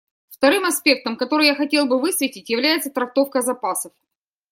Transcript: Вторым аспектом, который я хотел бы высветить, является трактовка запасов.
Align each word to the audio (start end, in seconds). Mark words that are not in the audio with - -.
Вторым 0.31 0.65
аспектом, 0.65 1.15
который 1.15 1.45
я 1.45 1.53
хотел 1.53 1.85
бы 1.85 1.99
высветить, 2.01 2.49
является 2.49 2.89
трактовка 2.89 3.41
запасов. 3.43 3.91